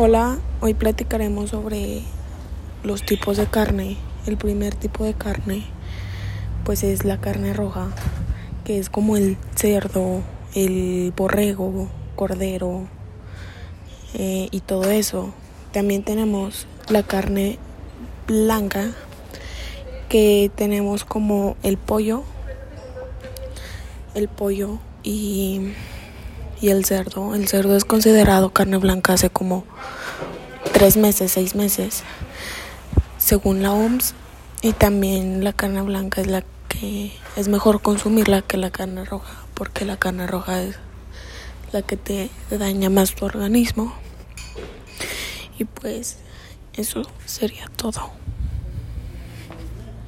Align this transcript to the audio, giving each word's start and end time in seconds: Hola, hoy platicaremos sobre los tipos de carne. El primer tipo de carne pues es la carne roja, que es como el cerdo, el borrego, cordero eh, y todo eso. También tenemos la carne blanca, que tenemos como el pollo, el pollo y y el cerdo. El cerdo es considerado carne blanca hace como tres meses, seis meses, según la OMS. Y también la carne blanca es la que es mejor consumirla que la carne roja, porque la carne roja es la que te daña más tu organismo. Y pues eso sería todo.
Hola, 0.00 0.38
hoy 0.60 0.74
platicaremos 0.74 1.50
sobre 1.50 2.02
los 2.84 3.02
tipos 3.04 3.36
de 3.36 3.46
carne. 3.46 3.96
El 4.26 4.36
primer 4.36 4.76
tipo 4.76 5.02
de 5.02 5.12
carne 5.12 5.64
pues 6.64 6.84
es 6.84 7.04
la 7.04 7.20
carne 7.20 7.52
roja, 7.52 7.88
que 8.64 8.78
es 8.78 8.90
como 8.90 9.16
el 9.16 9.36
cerdo, 9.56 10.22
el 10.54 11.12
borrego, 11.16 11.88
cordero 12.14 12.86
eh, 14.14 14.46
y 14.52 14.60
todo 14.60 14.88
eso. 14.88 15.34
También 15.72 16.04
tenemos 16.04 16.68
la 16.88 17.02
carne 17.02 17.58
blanca, 18.28 18.92
que 20.08 20.48
tenemos 20.54 21.04
como 21.04 21.56
el 21.64 21.76
pollo, 21.76 22.22
el 24.14 24.28
pollo 24.28 24.78
y 25.02 25.72
y 26.60 26.70
el 26.70 26.84
cerdo. 26.84 27.34
El 27.34 27.48
cerdo 27.48 27.76
es 27.76 27.84
considerado 27.84 28.50
carne 28.50 28.76
blanca 28.76 29.14
hace 29.14 29.30
como 29.30 29.64
tres 30.72 30.96
meses, 30.96 31.32
seis 31.32 31.54
meses, 31.54 32.02
según 33.18 33.62
la 33.62 33.72
OMS. 33.72 34.14
Y 34.62 34.72
también 34.72 35.44
la 35.44 35.52
carne 35.52 35.82
blanca 35.82 36.20
es 36.20 36.26
la 36.26 36.42
que 36.68 37.12
es 37.36 37.48
mejor 37.48 37.80
consumirla 37.80 38.42
que 38.42 38.56
la 38.56 38.70
carne 38.70 39.04
roja, 39.04 39.44
porque 39.54 39.84
la 39.84 39.96
carne 39.96 40.26
roja 40.26 40.62
es 40.62 40.76
la 41.72 41.82
que 41.82 41.96
te 41.96 42.30
daña 42.50 42.90
más 42.90 43.14
tu 43.14 43.24
organismo. 43.24 43.94
Y 45.58 45.64
pues 45.64 46.18
eso 46.74 47.02
sería 47.26 47.66
todo. 47.76 48.10